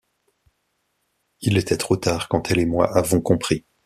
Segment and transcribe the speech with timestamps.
[1.41, 3.65] Il était trop tard quand elle et moi avons compris.